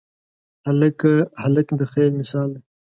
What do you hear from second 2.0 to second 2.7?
مثال دی.